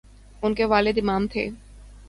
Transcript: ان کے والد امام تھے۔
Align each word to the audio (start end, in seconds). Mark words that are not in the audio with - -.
ان 0.41 0.53
کے 0.53 0.65
والد 0.65 0.97
امام 0.97 1.27
تھے۔ 1.27 1.49